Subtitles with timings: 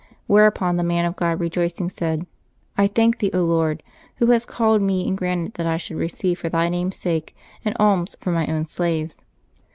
[0.25, 2.25] Whereupon the man of God, rejoicing, said,
[2.75, 3.83] "I thank thee, Lord,
[4.15, 7.75] Who hast called me and granted that I should receive for Thy name's sake an
[7.79, 9.17] alms from my own slaves.